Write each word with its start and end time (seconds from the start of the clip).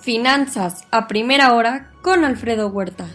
Finanzas 0.00 0.84
a 0.90 1.06
primera 1.08 1.52
hora 1.52 1.90
con 2.00 2.24
Alfredo 2.24 2.68
Huerta. 2.68 3.06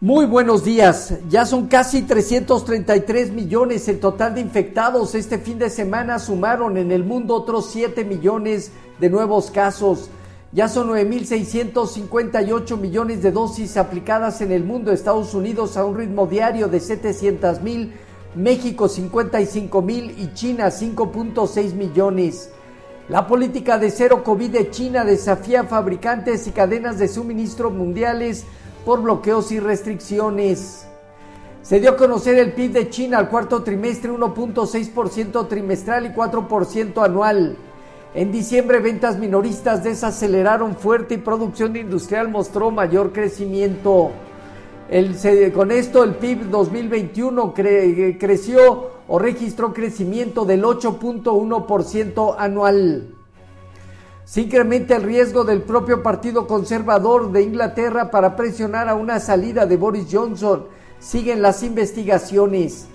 Muy 0.00 0.24
buenos 0.24 0.62
días. 0.62 1.14
Ya 1.28 1.44
son 1.44 1.66
casi 1.66 2.02
333 2.02 3.32
millones 3.32 3.88
el 3.88 3.98
total 3.98 4.36
de 4.36 4.40
infectados. 4.42 5.16
Este 5.16 5.38
fin 5.38 5.58
de 5.58 5.68
semana 5.68 6.20
sumaron 6.20 6.76
en 6.76 6.92
el 6.92 7.02
mundo 7.02 7.34
otros 7.34 7.70
7 7.72 8.04
millones 8.04 8.70
de 9.00 9.10
nuevos 9.10 9.50
casos. 9.50 10.10
Ya 10.52 10.68
son 10.68 10.90
9.658 10.90 12.76
millones 12.78 13.20
de 13.20 13.32
dosis 13.32 13.76
aplicadas 13.76 14.40
en 14.40 14.52
el 14.52 14.62
mundo. 14.62 14.92
Estados 14.92 15.34
Unidos 15.34 15.76
a 15.76 15.84
un 15.84 15.96
ritmo 15.96 16.28
diario 16.28 16.68
de 16.68 16.78
700 16.78 17.62
mil, 17.62 17.94
México 18.36 18.88
55 18.88 19.82
mil 19.82 20.14
y 20.16 20.32
China 20.34 20.68
5.6 20.68 21.74
millones. 21.74 22.50
La 23.08 23.26
política 23.26 23.78
de 23.78 23.90
cero 23.90 24.22
COVID 24.22 24.50
de 24.50 24.70
China 24.70 25.02
desafía 25.02 25.64
fabricantes 25.64 26.46
y 26.46 26.50
cadenas 26.50 26.98
de 26.98 27.08
suministro 27.08 27.70
mundiales 27.70 28.44
por 28.84 29.00
bloqueos 29.00 29.50
y 29.50 29.60
restricciones. 29.60 30.86
Se 31.62 31.80
dio 31.80 31.92
a 31.92 31.96
conocer 31.96 32.38
el 32.38 32.52
PIB 32.52 32.72
de 32.72 32.90
China 32.90 33.16
al 33.16 33.30
cuarto 33.30 33.62
trimestre 33.62 34.12
1.6% 34.12 35.48
trimestral 35.48 36.04
y 36.04 36.08
4% 36.10 37.02
anual. 37.02 37.56
En 38.14 38.30
diciembre 38.30 38.78
ventas 38.78 39.18
minoristas 39.18 39.82
desaceleraron 39.82 40.76
fuerte 40.76 41.14
y 41.14 41.18
producción 41.18 41.76
industrial 41.76 42.28
mostró 42.28 42.70
mayor 42.70 43.14
crecimiento. 43.14 44.10
con 45.54 45.70
esto 45.70 46.04
el 46.04 46.14
PIB 46.16 46.50
2021 46.50 47.54
creció 47.54 48.97
o 49.08 49.18
registró 49.18 49.72
crecimiento 49.72 50.44
del 50.44 50.62
8.1% 50.62 52.36
anual. 52.38 53.14
Se 54.24 54.42
incrementa 54.42 54.94
el 54.96 55.04
riesgo 55.04 55.44
del 55.44 55.62
propio 55.62 56.02
Partido 56.02 56.46
Conservador 56.46 57.32
de 57.32 57.42
Inglaterra 57.42 58.10
para 58.10 58.36
presionar 58.36 58.86
a 58.88 58.94
una 58.94 59.20
salida 59.20 59.64
de 59.64 59.78
Boris 59.78 60.08
Johnson. 60.12 60.66
Siguen 60.98 61.40
las 61.40 61.62
investigaciones. 61.62 62.88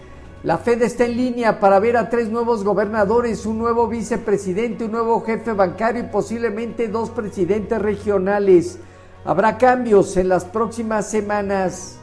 La 0.44 0.60
Fed 0.60 0.84
está 0.84 1.06
en 1.06 1.18
línea 1.18 1.60
para 1.60 1.80
ver 1.80 1.98
a 1.98 2.10
tres 2.10 2.30
nuevos 2.30 2.64
gobernadores, 2.64 3.48
un 3.48 3.58
nuevo 3.58 3.88
vicepresidente, 3.88 4.86
un 4.86 4.92
nuevo 4.92 5.22
jefe 5.22 5.54
bancario 5.54 6.04
y 6.04 6.08
posiblemente 6.08 6.88
dos 6.88 7.10
presidentes 7.10 7.82
regionales. 7.82 8.78
Habrá 9.26 9.58
cambios 9.58 10.16
en 10.18 10.30
las 10.30 10.46
próximas 10.46 11.10
semanas. 11.10 11.98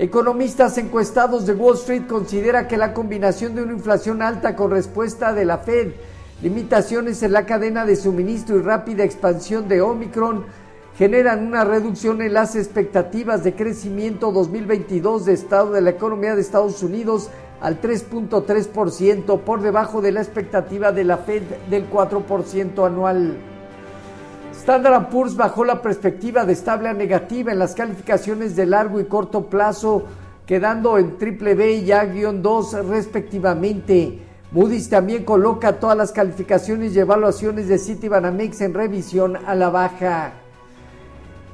Economistas 0.00 0.78
encuestados 0.78 1.44
de 1.44 1.52
Wall 1.52 1.74
Street 1.74 2.06
considera 2.06 2.66
que 2.66 2.78
la 2.78 2.94
combinación 2.94 3.54
de 3.54 3.62
una 3.62 3.74
inflación 3.74 4.22
alta 4.22 4.56
con 4.56 4.70
respuesta 4.70 5.34
de 5.34 5.44
la 5.44 5.58
Fed 5.58 5.88
limitaciones 6.40 7.22
en 7.22 7.34
la 7.34 7.44
cadena 7.44 7.84
de 7.84 7.96
suministro 7.96 8.56
y 8.56 8.62
rápida 8.62 9.04
expansión 9.04 9.68
de 9.68 9.82
Omicron 9.82 10.46
generan 10.96 11.46
una 11.46 11.64
reducción 11.64 12.22
en 12.22 12.32
las 12.32 12.56
expectativas 12.56 13.44
de 13.44 13.54
crecimiento 13.54 14.32
2022 14.32 15.26
de 15.26 15.34
estado 15.34 15.72
de 15.72 15.82
la 15.82 15.90
economía 15.90 16.34
de 16.34 16.40
Estados 16.40 16.82
Unidos 16.82 17.28
al 17.60 17.82
3.3% 17.82 19.40
por 19.40 19.60
debajo 19.60 20.00
de 20.00 20.12
la 20.12 20.22
expectativa 20.22 20.92
de 20.92 21.04
la 21.04 21.18
Fed 21.18 21.42
del 21.68 21.90
4% 21.90 22.86
anual. 22.86 23.49
Standard 24.60 25.08
Poor's 25.08 25.36
bajó 25.36 25.64
la 25.64 25.80
perspectiva 25.80 26.44
de 26.44 26.52
estable 26.52 26.90
a 26.90 26.92
negativa 26.92 27.50
en 27.50 27.58
las 27.58 27.74
calificaciones 27.74 28.54
de 28.54 28.66
largo 28.66 29.00
y 29.00 29.06
corto 29.06 29.46
plazo, 29.46 30.04
quedando 30.44 30.98
en 30.98 31.16
triple 31.16 31.54
B 31.54 31.76
y 31.76 31.90
A-2 31.90 32.84
respectivamente. 32.86 34.18
Moody's 34.52 34.90
también 34.90 35.24
coloca 35.24 35.80
todas 35.80 35.96
las 35.96 36.12
calificaciones 36.12 36.94
y 36.94 36.98
evaluaciones 36.98 37.68
de 37.68 37.78
Citibanamex 37.78 38.60
en 38.60 38.74
revisión 38.74 39.38
a 39.46 39.54
la 39.54 39.70
baja. 39.70 40.34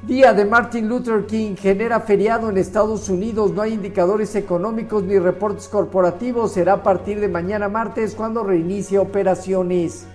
Día 0.05 0.33
de 0.33 0.43
Martin 0.43 0.89
Luther 0.89 1.25
King 1.25 1.55
genera 1.55 2.01
feriado 2.01 2.49
en 2.49 2.57
Estados 2.57 3.07
Unidos. 3.07 3.53
No 3.53 3.61
hay 3.61 3.71
indicadores 3.71 4.35
económicos 4.35 5.03
ni 5.03 5.17
reportes 5.17 5.69
corporativos. 5.69 6.51
Será 6.51 6.73
a 6.73 6.83
partir 6.83 7.21
de 7.21 7.29
mañana 7.29 7.69
martes 7.69 8.15
cuando 8.15 8.43
reinicie 8.43 8.99
operaciones. 8.99 10.05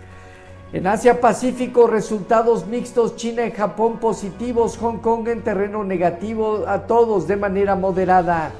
En 0.72 0.86
Asia 0.86 1.20
Pacífico, 1.20 1.86
resultados 1.86 2.66
mixtos. 2.66 3.16
China 3.16 3.44
y 3.44 3.50
Japón 3.50 3.98
positivos. 3.98 4.78
Hong 4.78 4.98
Kong 4.98 5.28
en 5.28 5.42
terreno 5.42 5.84
negativo. 5.84 6.64
A 6.66 6.86
todos 6.86 7.28
de 7.28 7.36
manera 7.36 7.76
moderada. 7.76 8.52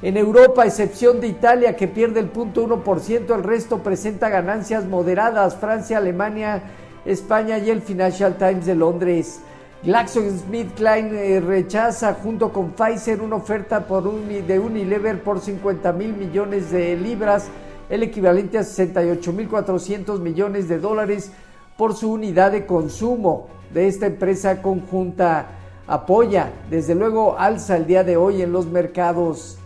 En 0.00 0.16
Europa, 0.16 0.64
excepción 0.64 1.20
de 1.20 1.26
Italia 1.26 1.74
que 1.74 1.88
pierde 1.88 2.20
el 2.20 2.32
0.1%, 2.32 3.34
el 3.34 3.42
resto 3.42 3.78
presenta 3.78 4.28
ganancias 4.28 4.84
moderadas. 4.84 5.56
Francia, 5.56 5.98
Alemania, 5.98 6.62
España 7.04 7.58
y 7.58 7.70
el 7.70 7.82
Financial 7.82 8.38
Times 8.38 8.64
de 8.64 8.76
Londres. 8.76 9.40
GlaxoSmithKline 9.82 11.12
eh, 11.12 11.40
rechaza 11.40 12.14
junto 12.14 12.52
con 12.52 12.70
Pfizer 12.70 13.20
una 13.20 13.36
oferta 13.36 13.84
por 13.84 14.06
un, 14.06 14.28
de 14.28 14.58
Unilever 14.60 15.20
por 15.24 15.40
50 15.40 15.92
mil 15.92 16.14
millones 16.14 16.70
de 16.70 16.96
libras, 16.96 17.48
el 17.88 18.04
equivalente 18.04 18.58
a 18.58 18.62
68 18.62 19.32
mil 19.32 19.48
400 19.48 20.20
millones 20.20 20.68
de 20.68 20.78
dólares 20.78 21.32
por 21.78 21.94
su 21.94 22.10
unidad 22.10 22.50
de 22.50 22.66
consumo 22.66 23.46
de 23.72 23.86
esta 23.86 24.06
empresa 24.06 24.60
conjunta. 24.60 25.46
Apoya, 25.86 26.52
desde 26.68 26.94
luego, 26.94 27.38
alza 27.38 27.76
el 27.76 27.86
día 27.86 28.02
de 28.02 28.16
hoy 28.16 28.42
en 28.42 28.52
los 28.52 28.66
mercados. 28.66 29.58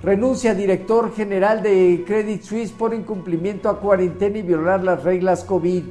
Renuncia 0.00 0.54
director 0.54 1.12
general 1.12 1.62
de 1.62 2.04
Credit 2.06 2.42
Suisse 2.42 2.70
por 2.70 2.94
incumplimiento 2.94 3.68
a 3.68 3.80
cuarentena 3.80 4.38
y 4.38 4.42
violar 4.42 4.84
las 4.84 5.02
reglas 5.02 5.42
COVID. 5.42 5.82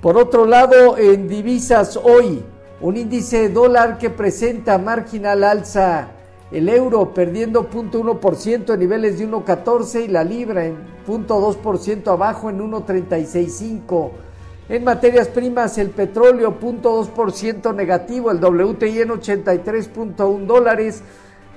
Por 0.00 0.16
otro 0.16 0.46
lado, 0.46 0.96
en 0.96 1.28
divisas 1.28 1.98
hoy, 1.98 2.42
un 2.80 2.96
índice 2.96 3.42
de 3.42 3.48
dólar 3.50 3.98
que 3.98 4.08
presenta 4.08 4.78
marginal 4.78 5.44
alza. 5.44 6.17
El 6.50 6.68
euro 6.70 7.12
perdiendo 7.12 7.68
0.1% 7.68 8.72
en 8.72 8.80
niveles 8.80 9.18
de 9.18 9.28
1.14 9.28 10.04
y 10.04 10.08
la 10.08 10.24
libra 10.24 10.64
en 10.64 10.78
0.2% 11.06 12.08
abajo 12.08 12.48
en 12.48 12.58
1.365. 12.60 14.10
En 14.70 14.84
materias 14.84 15.28
primas, 15.28 15.76
el 15.78 15.90
petróleo 15.90 16.58
0.2% 16.58 17.74
negativo, 17.74 18.30
el 18.30 18.38
WTI 18.38 19.00
en 19.00 19.08
83.1 19.10 20.46
dólares 20.46 21.02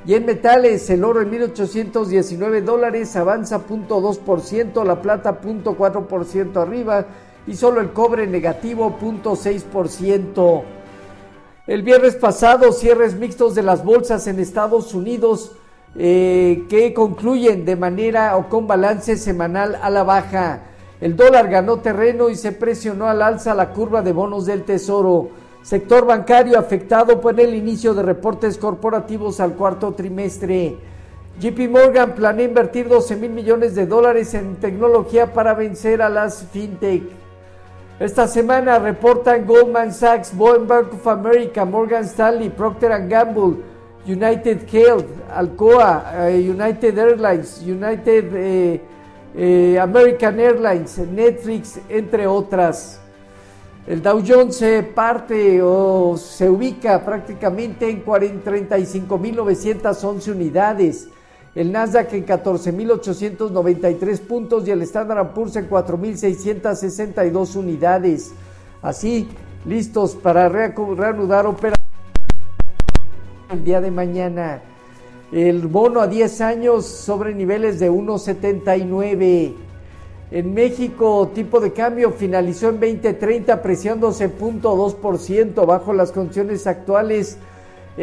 y 0.06 0.16
en 0.16 0.26
metales, 0.26 0.90
el 0.90 1.04
oro 1.04 1.22
en 1.22 1.30
1819 1.30 2.62
dólares 2.62 3.16
avanza 3.16 3.60
0.2%, 3.60 4.84
la 4.84 5.02
plata 5.02 5.40
0.4% 5.40 6.58
arriba 6.58 7.06
y 7.48 7.56
solo 7.56 7.82
el 7.82 7.92
cobre 7.94 8.28
negativo 8.28 8.98
0.6%. 9.00 10.64
El 11.72 11.84
viernes 11.84 12.16
pasado, 12.16 12.74
cierres 12.74 13.16
mixtos 13.16 13.56
de 13.56 13.64
las 13.64 13.86
bolsas 13.86 14.28
en 14.28 14.42
Estados 14.42 14.94
Unidos 14.94 15.54
eh, 15.96 16.66
que 16.70 16.94
concluyen 16.94 17.64
de 17.64 17.78
manera 17.78 18.36
o 18.36 18.50
con 18.50 18.68
balance 18.68 19.16
semanal 19.16 19.80
a 19.82 19.90
la 19.90 20.04
baja. 20.04 20.64
El 21.00 21.16
dólar 21.16 21.48
ganó 21.50 21.78
terreno 21.78 22.30
y 22.30 22.36
se 22.36 22.52
presionó 22.52 23.08
al 23.08 23.22
alza 23.22 23.56
la 23.56 23.70
curva 23.70 24.02
de 24.02 24.12
bonos 24.12 24.46
del 24.46 24.64
Tesoro. 24.64 25.30
Sector 25.62 26.06
bancario 26.06 26.60
afectado 26.60 27.22
por 27.22 27.40
el 27.40 27.56
inicio 27.56 27.94
de 27.94 28.04
reportes 28.04 28.58
corporativos 28.58 29.40
al 29.40 29.54
cuarto 29.54 29.94
trimestre. 29.94 30.76
JP 31.40 31.70
Morgan 31.70 32.16
planea 32.16 32.48
invertir 32.48 32.90
12 32.90 33.16
mil 33.16 33.32
millones 33.32 33.76
de 33.76 33.86
dólares 33.86 34.34
en 34.34 34.58
tecnología 34.58 35.32
para 35.32 35.54
vencer 35.54 36.02
a 36.02 36.10
las 36.10 36.44
fintech. 36.52 37.21
Esta 38.02 38.26
semana 38.28 38.80
reportan 38.80 39.46
Goldman 39.46 39.94
Sachs, 39.94 40.36
Bank 40.36 40.92
of 40.92 41.08
America, 41.08 41.64
Morgan 41.64 42.04
Stanley, 42.04 42.50
Procter 42.50 42.90
Gamble, 43.08 43.58
United 44.08 44.68
Health, 44.74 45.06
Alcoa, 45.32 46.28
eh, 46.28 46.50
United 46.50 46.98
Airlines, 46.98 47.62
United 47.62 48.34
eh, 48.34 48.82
eh, 49.36 49.80
American 49.80 50.40
Airlines, 50.40 50.98
Netflix, 50.98 51.80
entre 51.88 52.26
otras. 52.26 53.00
El 53.86 54.02
Dow 54.02 54.24
Jones 54.28 54.56
se 54.56 54.82
parte 54.82 55.62
o 55.62 56.18
se 56.18 56.50
ubica 56.50 57.06
prácticamente 57.06 57.88
en 57.88 58.04
35.911 58.04 60.32
unidades. 60.32 61.08
El 61.54 61.72
Nasdaq 61.74 62.14
en 62.14 62.26
14.893 62.26 64.20
puntos 64.22 64.66
y 64.68 64.72
el 64.72 64.82
Standard 64.84 65.34
Poor's 65.34 65.58
en 65.58 65.70
4.662 65.70 67.56
unidades. 67.58 68.32
Así, 68.82 69.28
listos 69.66 70.16
para 70.16 70.48
reanudar 70.48 71.46
operaciones 71.46 71.82
el 73.52 73.64
día 73.66 73.82
de 73.82 73.92
mañana. 73.92 74.62
El 75.34 75.68
bono 75.68 76.00
a 76.00 76.08
10 76.08 76.42
años 76.42 76.86
sobre 76.86 77.36
niveles 77.36 77.80
de 77.80 77.92
1.79. 77.92 79.54
En 80.32 80.54
México, 80.54 81.30
tipo 81.36 81.60
de 81.60 81.74
cambio 81.74 82.12
finalizó 82.12 82.70
en 82.70 82.80
2030 82.80 83.52
apreciándose 83.52 84.34
0.2% 84.34 85.66
bajo 85.66 85.92
las 85.92 86.14
condiciones 86.14 86.66
actuales. 86.66 87.38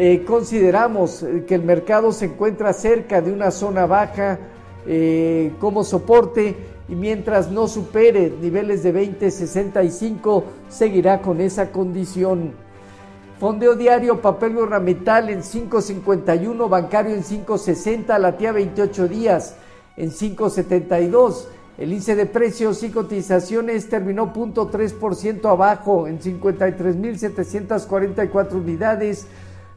Eh, 0.01 0.23
consideramos 0.25 1.25
que 1.45 1.55
el 1.55 1.63
mercado 1.63 2.13
se 2.13 2.27
encuentra 2.27 2.71
cerca 2.71 3.19
de 3.19 3.33
una 3.33 3.51
zona 3.51 3.85
baja 3.85 4.39
eh, 4.87 5.51
como 5.59 5.83
soporte 5.83 6.55
y 6.87 6.95
mientras 6.95 7.51
no 7.51 7.67
supere 7.67 8.31
niveles 8.41 8.81
de 8.81 8.93
20.65 8.93 10.43
seguirá 10.69 11.21
con 11.21 11.41
esa 11.41 11.73
condición. 11.73 12.53
Fondeo 13.41 13.75
diario, 13.75 14.21
papel 14.21 14.53
gubernamental 14.53 15.31
en 15.31 15.41
5.51, 15.41 16.69
bancario 16.69 17.13
en 17.13 17.25
5.60, 17.25 18.17
la 18.19 18.37
tía 18.37 18.53
28 18.53 19.05
días 19.09 19.55
en 19.97 20.11
5.72. 20.11 21.47
El 21.77 21.91
índice 21.91 22.15
de 22.15 22.25
precios 22.25 22.83
y 22.83 22.89
cotizaciones 22.89 23.89
terminó 23.89 24.33
0.3% 24.33 25.51
abajo 25.51 26.07
en 26.07 26.21
53.744 26.21 28.53
unidades 28.53 29.27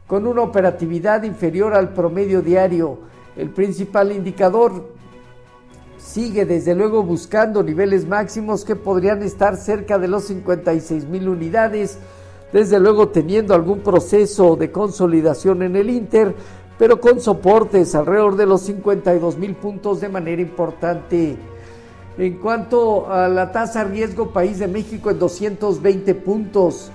con 0.07 0.27
una 0.27 0.41
operatividad 0.41 1.23
inferior 1.23 1.73
al 1.73 1.93
promedio 1.93 2.41
diario. 2.41 2.99
El 3.35 3.49
principal 3.49 4.11
indicador 4.11 4.93
sigue 5.97 6.45
desde 6.45 6.75
luego 6.75 7.03
buscando 7.03 7.63
niveles 7.63 8.07
máximos 8.07 8.65
que 8.65 8.75
podrían 8.75 9.23
estar 9.23 9.55
cerca 9.55 9.97
de 9.97 10.07
los 10.07 10.25
56 10.25 11.05
mil 11.07 11.29
unidades, 11.29 11.97
desde 12.51 12.79
luego 12.79 13.09
teniendo 13.09 13.55
algún 13.55 13.79
proceso 13.79 14.55
de 14.55 14.71
consolidación 14.71 15.63
en 15.63 15.75
el 15.75 15.89
Inter, 15.89 16.35
pero 16.77 16.99
con 16.99 17.21
soportes 17.21 17.95
alrededor 17.95 18.35
de 18.35 18.45
los 18.45 18.61
52 18.61 19.37
mil 19.37 19.55
puntos 19.55 20.01
de 20.01 20.09
manera 20.09 20.41
importante. 20.41 21.37
En 22.17 22.37
cuanto 22.37 23.11
a 23.11 23.27
la 23.27 23.51
tasa 23.51 23.83
riesgo 23.83 24.31
país 24.31 24.59
de 24.59 24.67
México 24.67 25.09
en 25.09 25.17
220 25.17 26.13
puntos. 26.15 26.91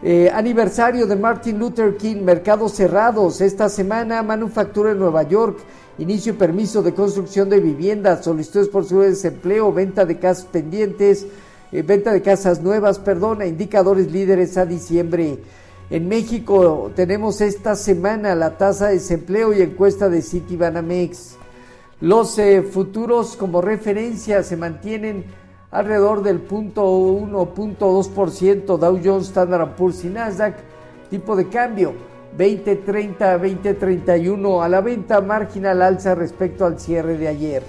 Eh, 0.00 0.30
aniversario 0.32 1.08
de 1.08 1.16
Martin 1.16 1.58
Luther 1.58 1.96
King, 1.96 2.22
mercados 2.22 2.72
cerrados. 2.72 3.40
Esta 3.40 3.68
semana, 3.68 4.22
manufactura 4.22 4.92
en 4.92 5.00
Nueva 5.00 5.24
York, 5.24 5.58
inicio 5.98 6.32
y 6.34 6.36
permiso 6.36 6.82
de 6.82 6.94
construcción 6.94 7.48
de 7.48 7.58
viviendas, 7.58 8.24
solicitudes 8.24 8.68
por 8.68 8.84
su 8.84 9.00
desempleo, 9.00 9.72
venta 9.72 10.04
de 10.04 10.18
casas 10.18 10.44
pendientes, 10.44 11.26
eh, 11.72 11.82
venta 11.82 12.12
de 12.12 12.22
casas 12.22 12.62
nuevas, 12.62 13.00
perdona, 13.00 13.46
indicadores 13.46 14.12
líderes 14.12 14.56
a 14.56 14.66
diciembre. 14.66 15.38
En 15.90 16.06
México 16.06 16.92
tenemos 16.94 17.40
esta 17.40 17.74
semana 17.74 18.36
la 18.36 18.56
tasa 18.56 18.88
de 18.88 18.94
desempleo 18.94 19.52
y 19.52 19.62
encuesta 19.62 20.08
de 20.08 20.22
Citibanamex. 20.22 21.36
Los 22.00 22.38
eh, 22.38 22.62
futuros 22.62 23.34
como 23.34 23.60
referencia 23.60 24.44
se 24.44 24.56
mantienen 24.56 25.24
alrededor 25.70 26.22
del 26.22 26.48
1.2%, 26.48 28.78
Dow 28.78 29.00
Jones, 29.02 29.28
Standard 29.28 29.76
Poor's 29.76 30.04
y 30.04 30.08
Nasdaq, 30.08 30.56
tipo 31.10 31.36
de 31.36 31.48
cambio 31.48 31.92
2030 32.36 33.38
2031 33.38 34.62
a 34.62 34.68
la 34.68 34.80
venta, 34.80 35.20
marginal 35.20 35.82
alza 35.82 36.14
respecto 36.14 36.64
al 36.64 36.78
cierre 36.78 37.18
de 37.18 37.28
ayer. 37.28 37.62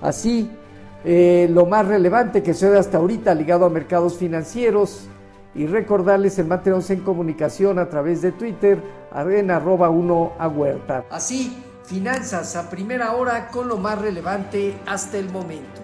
Así, 0.00 0.50
eh, 1.04 1.48
lo 1.50 1.66
más 1.66 1.86
relevante 1.86 2.42
que 2.42 2.54
sucede 2.54 2.78
hasta 2.78 2.98
ahorita 2.98 3.34
ligado 3.34 3.64
a 3.64 3.70
mercados 3.70 4.16
financieros 4.16 5.08
y 5.54 5.66
recordarles 5.66 6.38
el 6.38 6.46
mantenernos 6.46 6.90
en 6.90 7.00
comunicación 7.00 7.78
a 7.78 7.88
través 7.88 8.22
de 8.22 8.32
Twitter 8.32 8.82
en 9.14 9.50
arroba 9.50 9.90
1 9.90 10.32
a 10.38 10.48
huerta. 10.48 11.04
Así, 11.10 11.62
finanzas 11.84 12.56
a 12.56 12.70
primera 12.70 13.14
hora 13.14 13.48
con 13.48 13.68
lo 13.68 13.76
más 13.76 14.00
relevante 14.00 14.74
hasta 14.86 15.18
el 15.18 15.30
momento. 15.30 15.81